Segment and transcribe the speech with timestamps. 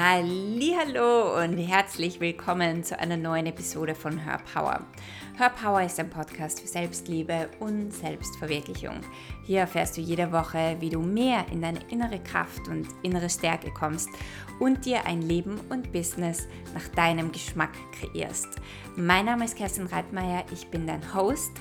[0.00, 4.86] Hallo und herzlich willkommen zu einer neuen Episode von Her Power.
[5.36, 9.00] Her Power ist ein Podcast für Selbstliebe und Selbstverwirklichung.
[9.44, 13.72] Hier erfährst du jede Woche, wie du mehr in deine innere Kraft und innere Stärke
[13.72, 14.08] kommst
[14.60, 18.46] und dir ein Leben und Business nach deinem Geschmack kreierst.
[18.94, 21.54] Mein Name ist Kerstin Reitmeier, ich bin dein Host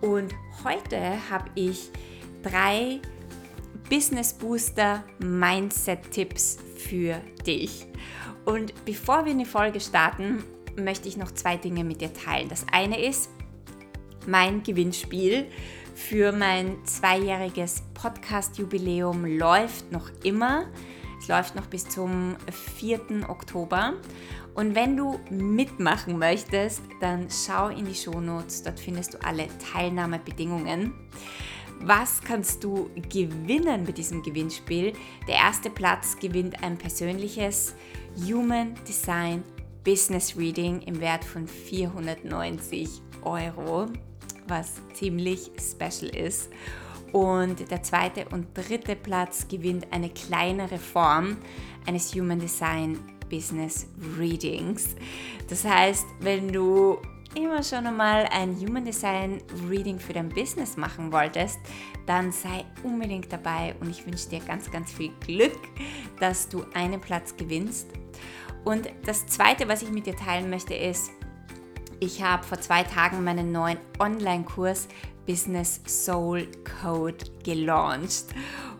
[0.00, 0.32] und
[0.62, 1.90] heute habe ich
[2.44, 3.00] drei
[3.88, 6.58] Business Booster Mindset Tipps
[6.88, 7.86] für dich.
[8.44, 10.42] Und bevor wir in die Folge starten,
[10.76, 12.48] möchte ich noch zwei Dinge mit dir teilen.
[12.48, 13.30] Das eine ist
[14.26, 15.46] mein Gewinnspiel
[15.94, 20.64] für mein zweijähriges Podcast-Jubiläum läuft noch immer.
[21.20, 22.36] Es läuft noch bis zum
[22.78, 23.28] 4.
[23.28, 23.94] Oktober.
[24.54, 30.94] Und wenn du mitmachen möchtest, dann schau in die Shownotes, dort findest du alle Teilnahmebedingungen.
[31.82, 34.92] Was kannst du gewinnen mit diesem Gewinnspiel?
[35.26, 37.74] Der erste Platz gewinnt ein persönliches
[38.28, 39.42] Human Design
[39.82, 43.86] Business Reading im Wert von 490 Euro,
[44.46, 46.50] was ziemlich special ist.
[47.12, 51.38] Und der zweite und dritte Platz gewinnt eine kleinere Form
[51.86, 52.98] eines Human Design
[53.30, 53.86] Business
[54.18, 54.96] Readings.
[55.48, 56.98] Das heißt, wenn du
[57.34, 61.58] immer schon einmal ein Human Design Reading für dein Business machen wolltest,
[62.06, 65.58] dann sei unbedingt dabei und ich wünsche dir ganz, ganz viel Glück,
[66.18, 67.88] dass du einen Platz gewinnst.
[68.64, 71.10] Und das Zweite, was ich mit dir teilen möchte, ist,
[72.00, 74.88] ich habe vor zwei Tagen meinen neuen Online-Kurs
[75.26, 76.48] Business Soul
[76.82, 78.24] Code gelauncht.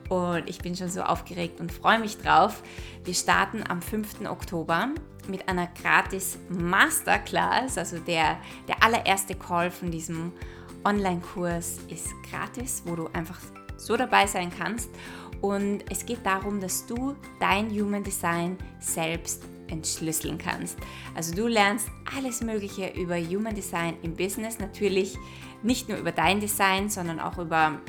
[0.08, 2.62] Und ich bin schon so aufgeregt und freue mich drauf.
[3.04, 4.22] Wir starten am 5.
[4.28, 4.88] Oktober
[5.28, 7.78] mit einer gratis Masterclass.
[7.78, 10.32] Also der, der allererste Call von diesem
[10.84, 13.38] Online-Kurs ist gratis, wo du einfach
[13.76, 14.90] so dabei sein kannst.
[15.40, 20.76] Und es geht darum, dass du dein Human Design selbst entschlüsseln kannst.
[21.14, 25.16] Also du lernst alles Mögliche über Human Design im Business, natürlich
[25.62, 27.80] nicht nur über dein Design, sondern auch über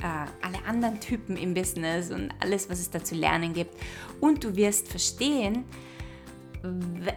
[0.00, 3.76] äh, alle anderen Typen im Business und alles, was es da zu lernen gibt.
[4.20, 5.64] Und du wirst verstehen,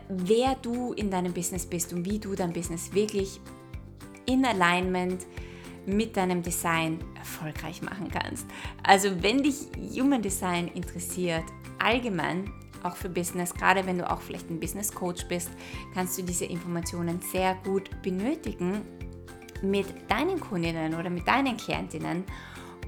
[0.08, 3.40] wer du in deinem Business bist und wie du dein Business wirklich
[4.26, 5.26] in Alignment
[5.86, 8.46] mit deinem Design erfolgreich machen kannst.
[8.84, 9.68] Also wenn dich
[10.00, 11.44] Human Design interessiert,
[11.80, 12.52] allgemein,
[12.84, 15.50] auch für Business, gerade wenn du auch vielleicht ein Business Coach bist,
[15.94, 18.82] kannst du diese Informationen sehr gut benötigen
[19.62, 22.24] mit deinen Kundinnen oder mit deinen Klientinnen.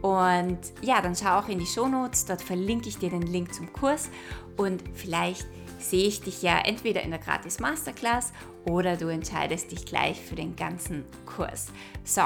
[0.02, 3.53] Und ja, dann schau auch in die Show Notes, dort verlinke ich dir den Link
[3.53, 4.09] zum Kurs
[4.58, 5.47] und vielleicht
[5.83, 8.33] sehe ich dich ja entweder in der Gratis Masterclass
[8.66, 11.67] oder du entscheidest dich gleich für den ganzen Kurs.
[12.03, 12.23] So,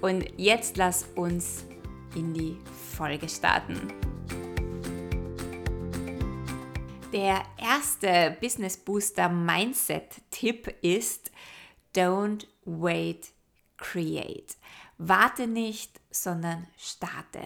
[0.00, 1.64] und jetzt lass uns
[2.14, 2.58] in die
[2.96, 3.92] Folge starten.
[7.12, 11.32] Der erste Business Booster Mindset Tipp ist
[11.94, 13.32] Don't wait,
[13.76, 14.56] create.
[14.96, 17.40] Warte nicht, sondern starte,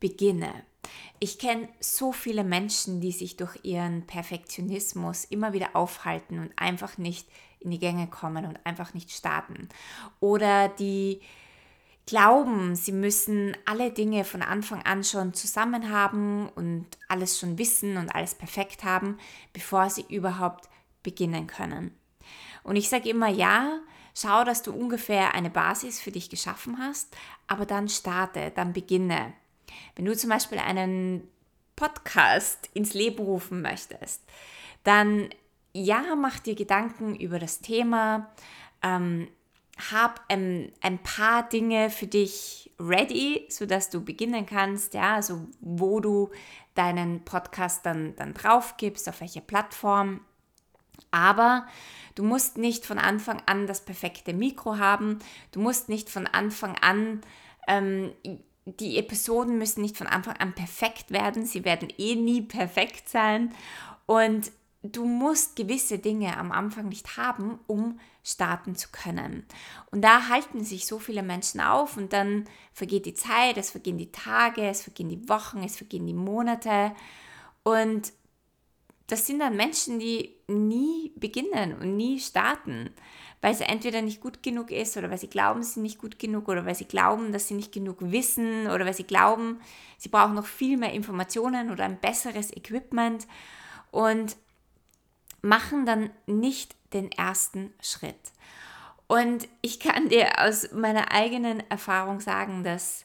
[0.00, 0.64] beginne.
[1.20, 6.98] Ich kenne so viele Menschen, die sich durch ihren Perfektionismus immer wieder aufhalten und einfach
[6.98, 7.28] nicht
[7.60, 9.68] in die Gänge kommen und einfach nicht starten.
[10.20, 11.20] Oder die
[12.06, 17.96] glauben, sie müssen alle Dinge von Anfang an schon zusammen haben und alles schon wissen
[17.96, 19.18] und alles perfekt haben,
[19.52, 20.68] bevor sie überhaupt
[21.02, 21.96] beginnen können.
[22.64, 23.80] Und ich sage immer, ja,
[24.14, 27.16] schau, dass du ungefähr eine Basis für dich geschaffen hast,
[27.46, 29.32] aber dann starte, dann beginne.
[29.96, 31.28] Wenn du zum Beispiel einen
[31.76, 34.22] Podcast ins Leben rufen möchtest,
[34.84, 35.28] dann
[35.74, 38.30] ja, mach dir Gedanken über das Thema,
[38.82, 39.28] ähm,
[39.90, 46.00] hab ähm, ein paar Dinge für dich ready, sodass du beginnen kannst, ja, also wo
[46.00, 46.30] du
[46.74, 50.20] deinen Podcast dann, dann drauf gibst, auf welche Plattform.
[51.10, 51.66] Aber
[52.14, 55.18] du musst nicht von Anfang an das perfekte Mikro haben,
[55.52, 57.22] du musst nicht von Anfang an
[57.66, 58.12] ähm,
[58.64, 63.52] die Episoden müssen nicht von Anfang an perfekt werden, sie werden eh nie perfekt sein.
[64.06, 64.52] Und
[64.82, 69.44] du musst gewisse Dinge am Anfang nicht haben, um starten zu können.
[69.90, 73.98] Und da halten sich so viele Menschen auf und dann vergeht die Zeit, es vergehen
[73.98, 76.92] die Tage, es vergehen die Wochen, es vergehen die Monate.
[77.64, 78.12] Und
[79.08, 82.90] das sind dann Menschen, die nie beginnen und nie starten
[83.42, 86.18] weil sie entweder nicht gut genug ist oder weil sie glauben, sie sind nicht gut
[86.18, 89.60] genug oder weil sie glauben, dass sie nicht genug wissen oder weil sie glauben,
[89.98, 93.26] sie brauchen noch viel mehr Informationen oder ein besseres Equipment
[93.90, 94.36] und
[95.42, 98.32] machen dann nicht den ersten Schritt.
[99.08, 103.04] Und ich kann dir aus meiner eigenen Erfahrung sagen, dass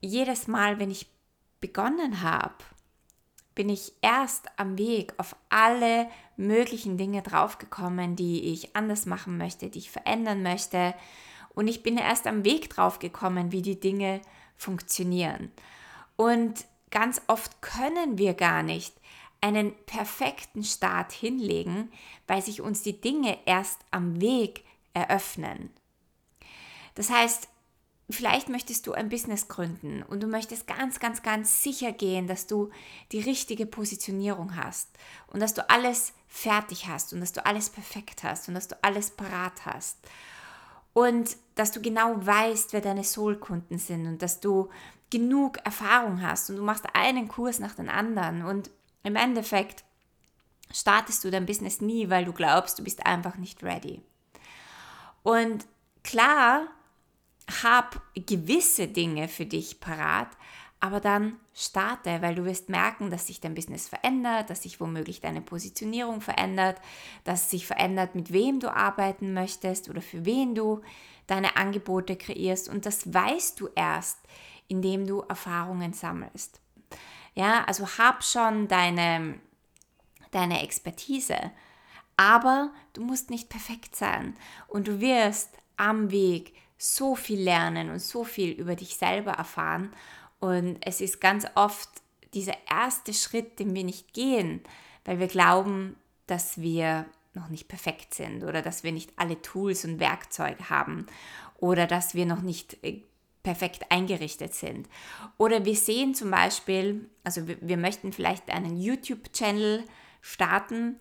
[0.00, 1.08] jedes Mal, wenn ich
[1.60, 2.54] begonnen habe,
[3.60, 6.08] bin ich erst am Weg auf alle
[6.38, 10.94] möglichen Dinge draufgekommen, die ich anders machen möchte, die ich verändern möchte.
[11.54, 14.22] Und ich bin erst am Weg draufgekommen, wie die Dinge
[14.56, 15.52] funktionieren.
[16.16, 18.94] Und ganz oft können wir gar nicht
[19.42, 21.92] einen perfekten Start hinlegen,
[22.26, 24.64] weil sich uns die Dinge erst am Weg
[24.94, 25.68] eröffnen.
[26.94, 27.46] Das heißt,
[28.14, 32.46] vielleicht möchtest du ein Business gründen und du möchtest ganz, ganz, ganz sicher gehen, dass
[32.46, 32.70] du
[33.12, 34.88] die richtige Positionierung hast
[35.28, 38.76] und dass du alles fertig hast und dass du alles perfekt hast und dass du
[38.82, 39.98] alles parat hast.
[40.92, 44.70] Und dass du genau weißt, wer deine Soul-Kunden sind und dass du
[45.10, 48.70] genug Erfahrung hast und du machst einen Kurs nach dem anderen und
[49.02, 49.84] im Endeffekt
[50.72, 54.02] startest du dein Business nie, weil du glaubst, du bist einfach nicht ready.
[55.22, 55.66] Und
[56.02, 56.66] klar,
[57.62, 60.28] hab gewisse Dinge für dich parat,
[60.80, 65.20] aber dann starte, weil du wirst merken, dass sich dein Business verändert, dass sich womöglich
[65.20, 66.80] deine Positionierung verändert,
[67.24, 70.80] dass sich verändert, mit wem du arbeiten möchtest oder für wen du
[71.26, 74.18] deine Angebote kreierst und das weißt du erst,
[74.68, 76.60] indem du Erfahrungen sammelst.
[77.34, 79.38] Ja, also hab schon deine,
[80.30, 81.52] deine Expertise,
[82.16, 84.34] aber du musst nicht perfekt sein
[84.66, 89.92] und du wirst am Weg so viel lernen und so viel über dich selber erfahren.
[90.38, 91.88] Und es ist ganz oft
[92.32, 94.62] dieser erste Schritt, den wir nicht gehen,
[95.04, 95.96] weil wir glauben,
[96.26, 97.04] dass wir
[97.34, 101.06] noch nicht perfekt sind oder dass wir nicht alle Tools und Werkzeuge haben
[101.58, 103.02] oder dass wir noch nicht äh,
[103.42, 104.88] perfekt eingerichtet sind.
[105.36, 109.84] Oder wir sehen zum Beispiel, also wir, wir möchten vielleicht einen YouTube-Channel
[110.22, 110.98] starten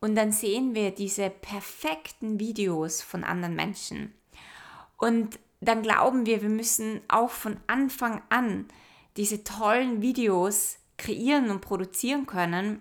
[0.00, 4.12] und dann sehen wir diese perfekten Videos von anderen Menschen.
[5.02, 8.66] Und dann glauben wir, wir müssen auch von Anfang an
[9.16, 12.80] diese tollen Videos kreieren und produzieren können,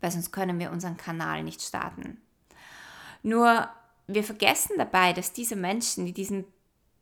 [0.00, 2.16] weil sonst können wir unseren Kanal nicht starten.
[3.22, 3.68] Nur
[4.06, 6.46] wir vergessen dabei, dass diese Menschen, die diesen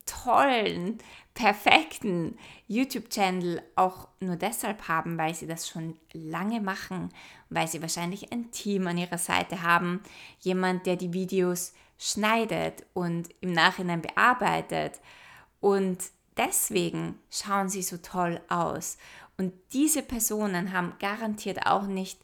[0.07, 0.99] tollen,
[1.33, 2.37] perfekten
[2.67, 7.11] YouTube-Channel auch nur deshalb haben, weil sie das schon lange machen,
[7.49, 10.03] weil sie wahrscheinlich ein Team an ihrer Seite haben,
[10.41, 15.01] jemand, der die Videos schneidet und im Nachhinein bearbeitet.
[15.61, 15.99] Und
[16.37, 18.99] deswegen schauen sie so toll aus.
[19.39, 22.21] Und diese Personen haben garantiert auch nicht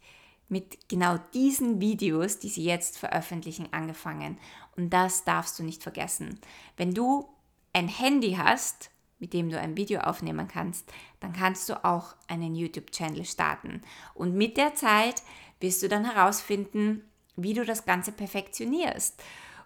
[0.48, 4.38] mit genau diesen Videos, die sie jetzt veröffentlichen, angefangen.
[4.76, 6.38] Und das darfst du nicht vergessen.
[6.76, 7.28] Wenn du
[7.72, 12.54] ein Handy hast, mit dem du ein Video aufnehmen kannst, dann kannst du auch einen
[12.54, 13.80] YouTube-Channel starten.
[14.14, 15.22] Und mit der Zeit
[15.60, 19.22] wirst du dann herausfinden, wie du das Ganze perfektionierst.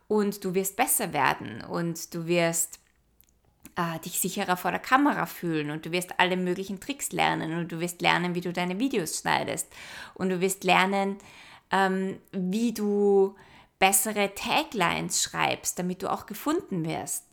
[0.09, 2.79] Und du wirst besser werden und du wirst
[3.77, 7.73] äh, dich sicherer vor der Kamera fühlen und du wirst alle möglichen Tricks lernen und
[7.73, 9.69] du wirst lernen, wie du deine Videos schneidest
[10.15, 11.17] und du wirst lernen,
[11.71, 13.35] ähm, wie du
[13.79, 17.25] bessere Taglines schreibst, damit du auch gefunden wirst.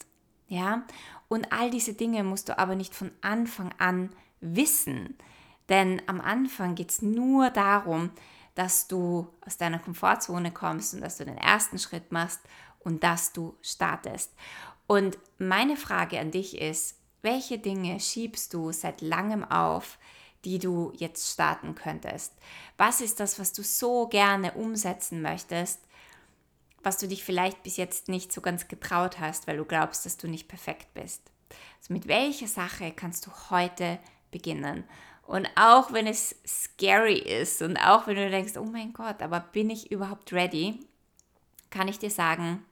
[0.48, 0.84] Ja?
[1.30, 4.10] Und all diese Dinge musst du aber nicht von Anfang an
[4.42, 5.18] wissen.
[5.70, 8.12] Denn am Anfang geht es nur darum,
[8.56, 12.40] dass du aus deiner Komfortzone kommst und dass du den ersten Schritt machst
[12.80, 14.32] und dass du startest.
[14.88, 19.98] Und meine Frage an dich ist, welche Dinge schiebst du seit langem auf,
[20.44, 22.34] die du jetzt starten könntest?
[22.78, 25.80] Was ist das, was du so gerne umsetzen möchtest,
[26.84, 30.18] was du dich vielleicht bis jetzt nicht so ganz getraut hast, weil du glaubst, dass
[30.18, 31.22] du nicht perfekt bist.
[31.80, 34.00] Also mit welcher Sache kannst du heute
[34.32, 34.84] beginnen?
[35.26, 39.40] Und auch wenn es scary ist und auch wenn du denkst, oh mein Gott, aber
[39.40, 40.80] bin ich überhaupt ready,
[41.70, 42.64] kann ich dir sagen,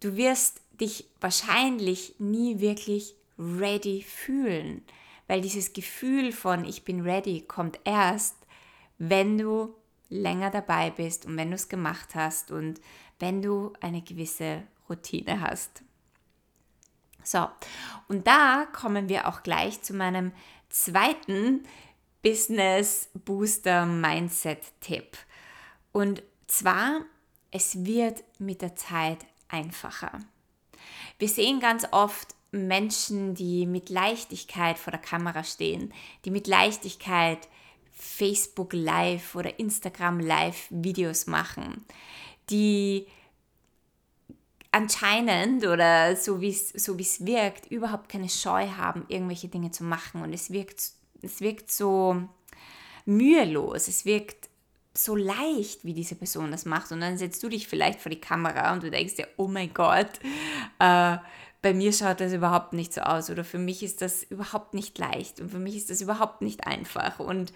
[0.00, 4.82] du wirst dich wahrscheinlich nie wirklich ready fühlen,
[5.28, 8.36] weil dieses Gefühl von ich bin ready kommt erst,
[8.98, 9.74] wenn du
[10.08, 12.80] länger dabei bist und wenn du es gemacht hast und
[13.18, 15.82] wenn du eine gewisse Routine hast.
[17.22, 17.48] So,
[18.08, 20.32] und da kommen wir auch gleich zu meinem
[20.74, 21.64] zweiten
[22.22, 25.16] Business Booster Mindset Tipp.
[25.92, 27.02] Und zwar,
[27.52, 30.18] es wird mit der Zeit einfacher.
[31.18, 35.92] Wir sehen ganz oft Menschen, die mit Leichtigkeit vor der Kamera stehen,
[36.24, 37.48] die mit Leichtigkeit
[37.92, 41.84] Facebook Live oder Instagram Live Videos machen,
[42.50, 43.06] die
[44.74, 49.84] anscheinend oder so wie es so es wirkt, überhaupt keine Scheu haben, irgendwelche Dinge zu
[49.84, 50.20] machen.
[50.22, 50.90] Und es wirkt,
[51.22, 52.20] es wirkt so
[53.06, 54.48] mühelos, es wirkt
[54.92, 56.90] so leicht, wie diese Person das macht.
[56.90, 59.72] Und dann setzt du dich vielleicht vor die Kamera und du denkst dir, oh mein
[59.72, 60.10] Gott,
[60.80, 61.18] äh,
[61.62, 64.98] bei mir schaut das überhaupt nicht so aus oder für mich ist das überhaupt nicht
[64.98, 67.52] leicht und für mich ist das überhaupt nicht einfach und,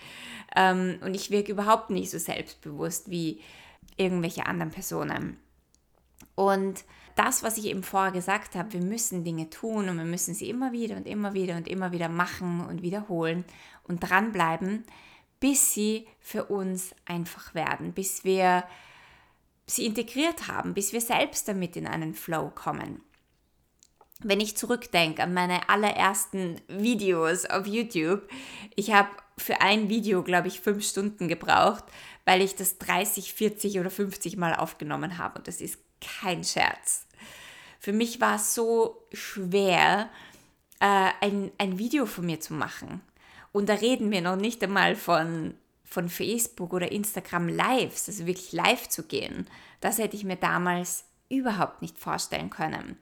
[0.56, 3.42] ähm, und ich wirke überhaupt nicht so selbstbewusst wie
[3.96, 5.36] irgendwelche anderen Personen.
[6.38, 6.84] Und
[7.16, 10.48] das, was ich eben vorher gesagt habe, wir müssen Dinge tun und wir müssen sie
[10.48, 13.44] immer wieder und immer wieder und immer wieder machen und wiederholen
[13.82, 14.84] und dranbleiben,
[15.40, 18.62] bis sie für uns einfach werden, bis wir
[19.66, 23.00] sie integriert haben, bis wir selbst damit in einen Flow kommen.
[24.20, 28.28] Wenn ich zurückdenke an meine allerersten Videos auf YouTube,
[28.76, 31.82] ich habe für ein Video, glaube ich, fünf Stunden gebraucht,
[32.24, 35.38] weil ich das 30, 40 oder 50 Mal aufgenommen habe.
[35.38, 37.06] Und das ist kein Scherz.
[37.80, 40.10] Für mich war es so schwer,
[40.80, 43.00] äh, ein, ein Video von mir zu machen.
[43.52, 48.52] Und da reden wir noch nicht einmal von, von Facebook oder Instagram Lives, also wirklich
[48.52, 49.48] live zu gehen.
[49.80, 52.98] Das hätte ich mir damals überhaupt nicht vorstellen können.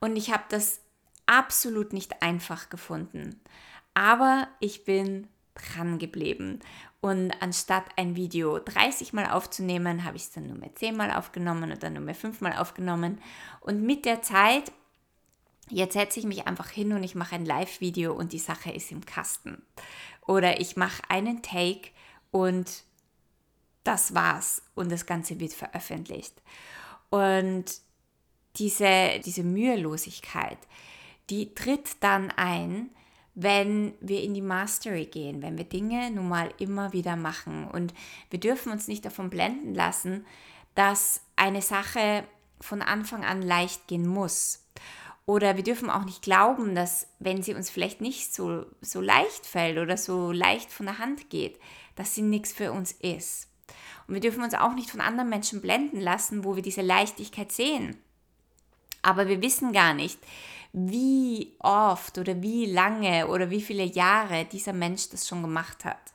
[0.00, 0.80] Und ich habe das
[1.26, 3.40] absolut nicht einfach gefunden.
[3.94, 6.60] Aber ich bin dran geblieben.
[7.00, 11.12] Und anstatt ein Video 30 Mal aufzunehmen, habe ich es dann nur mehr 10 Mal
[11.12, 13.20] aufgenommen dann nur mehr 5 Mal aufgenommen.
[13.60, 14.72] Und mit der Zeit,
[15.68, 18.90] jetzt setze ich mich einfach hin und ich mache ein Live-Video und die Sache ist
[18.90, 19.62] im Kasten.
[20.26, 21.90] Oder ich mache einen Take
[22.30, 22.84] und
[23.84, 26.42] das war's und das Ganze wird veröffentlicht.
[27.10, 27.64] Und
[28.56, 30.58] diese, diese Mühelosigkeit,
[31.30, 32.90] die tritt dann ein,
[33.36, 37.68] wenn wir in die Mastery gehen, wenn wir Dinge nun mal immer wieder machen.
[37.68, 37.92] Und
[38.30, 40.24] wir dürfen uns nicht davon blenden lassen,
[40.74, 42.24] dass eine Sache
[42.60, 44.64] von Anfang an leicht gehen muss.
[45.26, 49.44] Oder wir dürfen auch nicht glauben, dass wenn sie uns vielleicht nicht so, so leicht
[49.44, 51.60] fällt oder so leicht von der Hand geht,
[51.94, 53.48] dass sie nichts für uns ist.
[54.08, 57.52] Und wir dürfen uns auch nicht von anderen Menschen blenden lassen, wo wir diese Leichtigkeit
[57.52, 57.98] sehen.
[59.02, 60.18] Aber wir wissen gar nicht,
[60.78, 66.12] wie oft oder wie lange oder wie viele Jahre dieser Mensch das schon gemacht hat.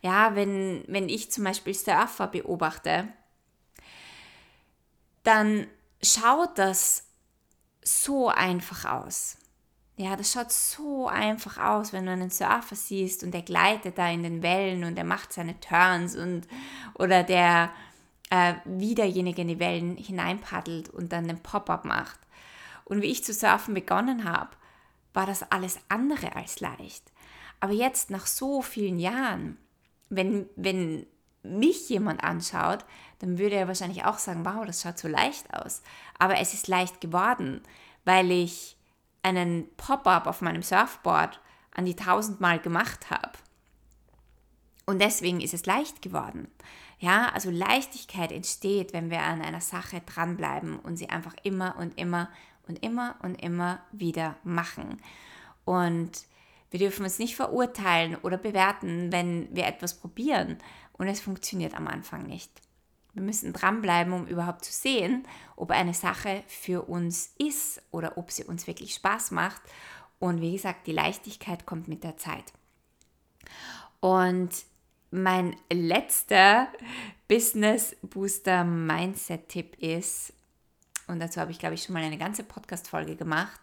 [0.00, 3.08] Ja, wenn, wenn ich zum Beispiel Surfer beobachte,
[5.22, 5.66] dann
[6.02, 7.04] schaut das
[7.84, 9.36] so einfach aus.
[9.98, 14.08] Ja, das schaut so einfach aus, wenn du einen Surfer siehst und der gleitet da
[14.08, 16.48] in den Wellen und er macht seine Turns und
[16.94, 17.70] oder der
[18.30, 22.18] äh, wie derjenige in die Wellen hineinpaddelt und dann den Pop-up macht.
[22.90, 24.50] Und wie ich zu surfen begonnen habe,
[25.14, 27.04] war das alles andere als leicht.
[27.60, 29.58] Aber jetzt nach so vielen Jahren,
[30.08, 31.06] wenn, wenn
[31.44, 32.84] mich jemand anschaut,
[33.20, 35.82] dann würde er wahrscheinlich auch sagen, wow, das schaut so leicht aus.
[36.18, 37.62] Aber es ist leicht geworden,
[38.04, 38.76] weil ich
[39.22, 41.40] einen Pop-up auf meinem Surfboard
[41.72, 43.38] an die tausendmal gemacht habe.
[44.84, 46.48] Und deswegen ist es leicht geworden.
[46.98, 51.96] Ja, also Leichtigkeit entsteht, wenn wir an einer Sache dranbleiben und sie einfach immer und
[51.96, 52.28] immer
[52.70, 55.02] und immer und immer wieder machen.
[55.64, 56.10] Und
[56.70, 60.58] wir dürfen uns nicht verurteilen oder bewerten, wenn wir etwas probieren
[60.92, 62.50] und es funktioniert am Anfang nicht.
[63.12, 68.30] Wir müssen dranbleiben, um überhaupt zu sehen, ob eine Sache für uns ist oder ob
[68.30, 69.60] sie uns wirklich Spaß macht.
[70.20, 72.44] Und wie gesagt, die Leichtigkeit kommt mit der Zeit.
[73.98, 74.50] Und
[75.10, 76.68] mein letzter
[77.26, 80.32] Business Booster Mindset Tipp ist,
[81.10, 83.60] und dazu habe ich, glaube ich, schon mal eine ganze Podcast-Folge gemacht.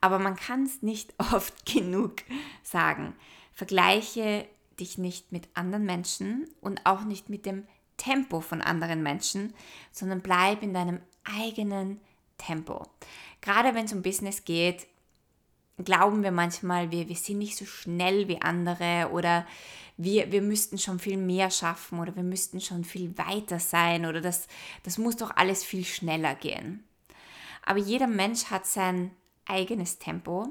[0.00, 2.16] Aber man kann es nicht oft genug
[2.62, 3.14] sagen.
[3.52, 4.46] Vergleiche
[4.78, 9.54] dich nicht mit anderen Menschen und auch nicht mit dem Tempo von anderen Menschen,
[9.92, 12.00] sondern bleib in deinem eigenen
[12.38, 12.86] Tempo.
[13.40, 14.86] Gerade wenn es um Business geht,
[15.78, 19.46] glauben wir manchmal, wir, wir sind nicht so schnell wie andere oder
[19.96, 24.20] wir, wir müssten schon viel mehr schaffen oder wir müssten schon viel weiter sein oder
[24.20, 24.48] das,
[24.82, 26.84] das muss doch alles viel schneller gehen.
[27.64, 29.12] Aber jeder Mensch hat sein
[29.46, 30.48] eigenes Tempo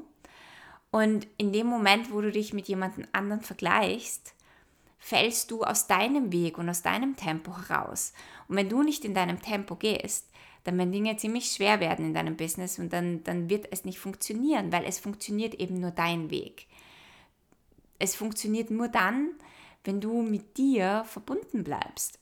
[0.92, 4.36] und in dem Moment, wo du dich mit jemandem anderen vergleichst,
[5.00, 8.14] fällst du aus deinem Weg und aus deinem Tempo heraus.
[8.48, 10.30] Und wenn du nicht in deinem Tempo gehst,
[10.64, 14.00] dann werden Dinge ziemlich schwer werden in deinem Business und dann, dann wird es nicht
[14.00, 16.68] funktionieren, weil es funktioniert eben nur dein Weg.
[18.04, 19.30] Es funktioniert nur dann,
[19.86, 22.20] wenn du mit dir verbunden bleibst.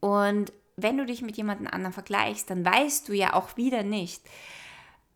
[0.00, 4.20] Und wenn du dich mit jemandem anderen vergleichst, dann weißt du ja auch wieder nicht,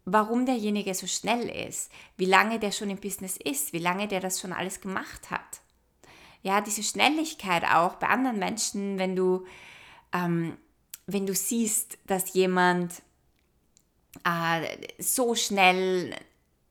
[0.07, 4.21] warum derjenige so schnell ist, wie lange der schon im Business ist, wie lange der
[4.21, 5.61] das schon alles gemacht hat.
[6.43, 9.45] Ja, diese Schnelligkeit auch bei anderen Menschen, wenn du,
[10.15, 10.57] ähm,
[11.07, 13.03] wenn du siehst, dass jemand
[14.25, 16.15] äh, so schnell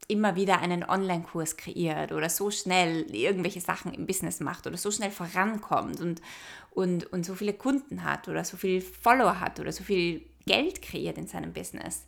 [0.08, 4.90] immer wieder einen Online-Kurs kreiert oder so schnell irgendwelche Sachen im Business macht oder so
[4.90, 6.22] schnell vorankommt und,
[6.72, 10.82] und, und so viele Kunden hat oder so viele Follower hat oder so viele Geld
[10.82, 12.06] kreiert in seinem Business,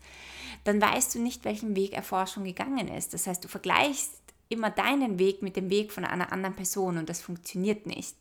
[0.64, 3.14] dann weißt du nicht, welchen Weg er vorher schon gegangen ist.
[3.14, 4.14] Das heißt, du vergleichst
[4.48, 8.16] immer deinen Weg mit dem Weg von einer anderen Person und das funktioniert nicht,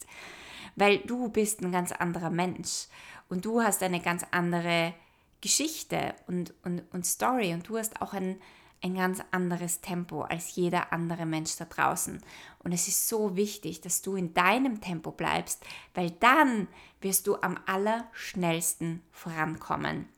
[0.77, 2.89] weil du bist ein ganz anderer Mensch
[3.29, 4.93] und du hast eine ganz andere
[5.41, 8.41] Geschichte und, und, und Story und du hast auch ein,
[8.83, 12.21] ein ganz anderes Tempo als jeder andere Mensch da draußen.
[12.61, 16.69] Und es ist so wichtig, dass du in deinem Tempo bleibst, weil dann
[17.01, 20.09] wirst du am allerschnellsten vorankommen.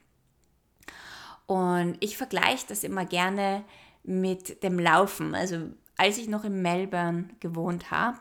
[1.47, 3.64] Und ich vergleiche das immer gerne
[4.02, 5.35] mit dem Laufen.
[5.35, 8.19] Also als ich noch in Melbourne gewohnt habe,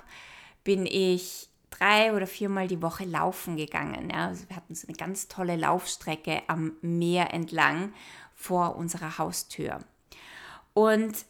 [0.64, 4.10] bin ich drei oder viermal die Woche laufen gegangen.
[4.10, 4.28] Ja.
[4.28, 7.94] Also wir hatten so eine ganz tolle Laufstrecke am Meer entlang
[8.34, 9.80] vor unserer Haustür.
[10.80, 11.26] Und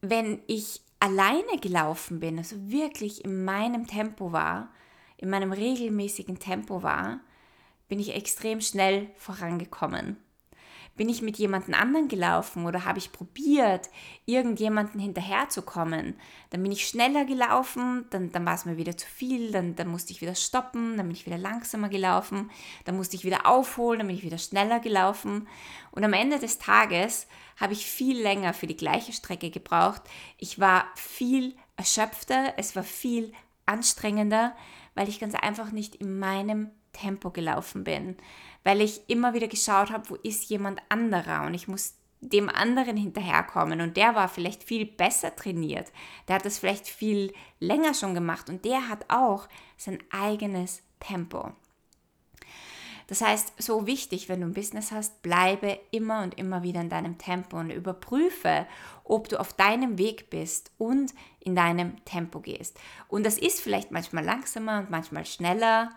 [0.00, 4.70] wenn ich alleine gelaufen bin, also wirklich in meinem Tempo war,
[5.18, 7.20] in meinem regelmäßigen Tempo war,
[7.88, 10.16] bin ich extrem schnell vorangekommen.
[10.96, 13.90] Bin ich mit jemandem anderen gelaufen oder habe ich probiert,
[14.24, 16.14] irgendjemanden hinterherzukommen?
[16.50, 19.88] Dann bin ich schneller gelaufen, dann, dann war es mir wieder zu viel, dann, dann
[19.88, 22.50] musste ich wieder stoppen, dann bin ich wieder langsamer gelaufen,
[22.86, 25.46] dann musste ich wieder aufholen, dann bin ich wieder schneller gelaufen.
[25.90, 27.26] Und am Ende des Tages
[27.60, 30.02] habe ich viel länger für die gleiche Strecke gebraucht.
[30.38, 33.32] Ich war viel erschöpfter, es war viel
[33.66, 34.56] anstrengender,
[34.94, 38.16] weil ich ganz einfach nicht in meinem Tempo gelaufen bin,
[38.64, 42.96] weil ich immer wieder geschaut habe, wo ist jemand anderer und ich muss dem anderen
[42.96, 45.92] hinterherkommen und der war vielleicht viel besser trainiert,
[46.26, 51.52] der hat das vielleicht viel länger schon gemacht und der hat auch sein eigenes Tempo.
[53.08, 56.88] Das heißt, so wichtig, wenn du ein Business hast, bleibe immer und immer wieder in
[56.88, 58.66] deinem Tempo und überprüfe,
[59.04, 62.80] ob du auf deinem Weg bist und in deinem Tempo gehst.
[63.06, 65.90] Und das ist vielleicht manchmal langsamer und manchmal schneller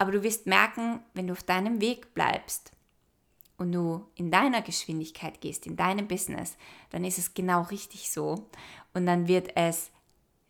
[0.00, 2.72] aber du wirst merken, wenn du auf deinem Weg bleibst
[3.58, 6.56] und du in deiner Geschwindigkeit gehst, in deinem Business,
[6.88, 8.48] dann ist es genau richtig so.
[8.94, 9.90] Und dann wird es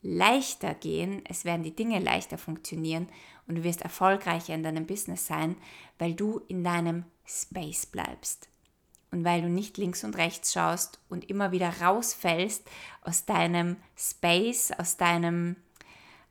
[0.03, 3.09] leichter gehen, es werden die Dinge leichter funktionieren
[3.49, 5.57] und du wirst erfolgreicher in deinem Business sein,
[5.99, 8.49] weil du in deinem Space bleibst.
[9.11, 12.71] Und weil du nicht links und rechts schaust und immer wieder rausfällst
[13.03, 15.57] aus deinem Space, aus deinem,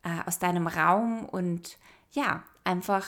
[0.03, 1.77] äh, aus deinem Raum und
[2.11, 3.05] ja, einfach,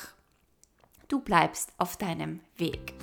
[1.07, 2.93] du bleibst auf deinem Weg.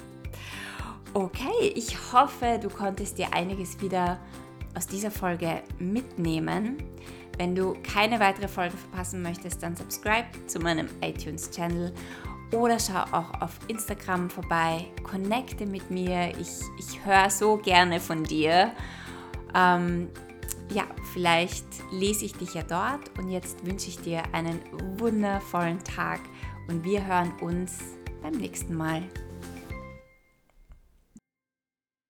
[1.15, 4.19] Okay, ich hoffe, du konntest dir einiges wieder
[4.75, 6.83] aus dieser Folge mitnehmen.
[7.39, 11.93] Wenn du keine weitere Folge verpassen möchtest, dann subscribe zu meinem iTunes-Channel
[12.53, 16.33] oder schau auch auf Instagram vorbei, connecte mit mir.
[16.41, 18.73] Ich, ich höre so gerne von dir.
[19.55, 20.09] Ähm,
[20.71, 24.61] ja, vielleicht lese ich dich ja dort und jetzt wünsche ich dir einen
[24.99, 26.21] wundervollen Tag
[26.69, 27.79] und wir hören uns
[28.23, 29.03] beim nächsten Mal.